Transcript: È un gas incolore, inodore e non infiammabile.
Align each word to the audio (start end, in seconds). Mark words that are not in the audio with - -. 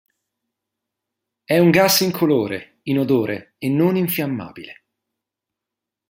È 1.43 1.59
un 1.59 1.69
gas 1.69 1.99
incolore, 1.99 2.79
inodore 2.85 3.53
e 3.59 3.69
non 3.69 3.95
infiammabile. 3.97 4.85